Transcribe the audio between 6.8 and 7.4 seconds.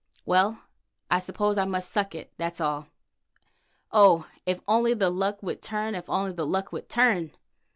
turn!"